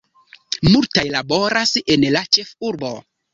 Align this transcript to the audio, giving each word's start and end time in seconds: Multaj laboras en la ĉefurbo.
Multaj 0.67 1.03
laboras 1.17 1.75
en 1.97 2.07
la 2.17 2.25
ĉefurbo. 2.39 2.93